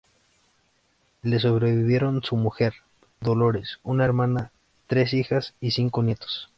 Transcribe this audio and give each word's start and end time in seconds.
Le 1.21 1.39
sobrevivieron 1.39 2.23
su 2.23 2.35
mujer, 2.35 2.73
Dolores, 3.19 3.77
una 3.83 4.03
hermana, 4.03 4.51
tres 4.87 5.13
hijas 5.13 5.53
y 5.61 5.69
cinco 5.69 6.01
nietos. 6.01 6.49